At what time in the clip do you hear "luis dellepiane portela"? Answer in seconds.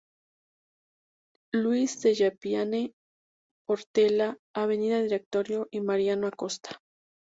1.53-4.35